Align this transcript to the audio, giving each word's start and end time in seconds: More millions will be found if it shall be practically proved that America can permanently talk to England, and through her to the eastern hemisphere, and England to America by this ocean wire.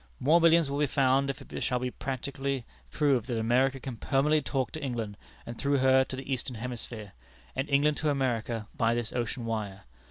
More 0.19 0.41
millions 0.41 0.67
will 0.71 0.79
be 0.79 0.87
found 0.87 1.29
if 1.29 1.43
it 1.43 1.61
shall 1.61 1.77
be 1.77 1.91
practically 1.91 2.65
proved 2.89 3.27
that 3.27 3.37
America 3.37 3.79
can 3.79 3.97
permanently 3.97 4.41
talk 4.41 4.71
to 4.71 4.83
England, 4.83 5.15
and 5.45 5.55
through 5.59 5.77
her 5.77 6.03
to 6.05 6.15
the 6.15 6.33
eastern 6.33 6.55
hemisphere, 6.55 7.11
and 7.55 7.69
England 7.69 7.97
to 7.97 8.09
America 8.09 8.67
by 8.75 8.95
this 8.95 9.13
ocean 9.13 9.45
wire. 9.45 9.83